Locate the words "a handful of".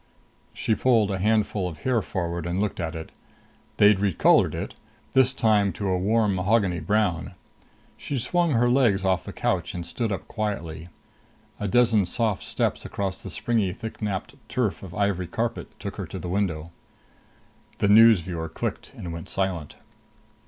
1.11-1.83